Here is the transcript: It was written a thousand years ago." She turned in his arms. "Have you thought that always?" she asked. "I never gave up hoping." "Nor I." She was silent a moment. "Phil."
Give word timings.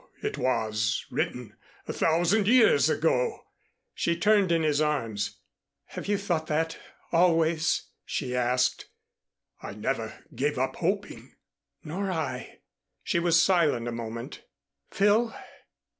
It 0.23 0.35
was 0.35 1.05
written 1.11 1.57
a 1.87 1.93
thousand 1.93 2.47
years 2.47 2.89
ago." 2.89 3.45
She 3.93 4.17
turned 4.17 4.51
in 4.51 4.63
his 4.63 4.81
arms. 4.81 5.37
"Have 5.93 6.07
you 6.07 6.17
thought 6.17 6.47
that 6.47 6.75
always?" 7.11 7.83
she 8.03 8.35
asked. 8.35 8.87
"I 9.61 9.73
never 9.73 10.25
gave 10.33 10.57
up 10.57 10.77
hoping." 10.77 11.35
"Nor 11.83 12.09
I." 12.11 12.61
She 13.03 13.19
was 13.19 13.39
silent 13.39 13.87
a 13.87 13.91
moment. 13.91 14.41
"Phil." 14.89 15.35